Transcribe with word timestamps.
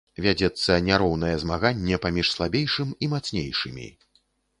Вядзецца 0.25 0.77
няроўнае 0.85 1.33
змаганне 1.43 1.99
паміж 2.05 2.31
слабейшым 2.37 2.95
і 3.05 3.11
мацнейшымі. 3.13 3.87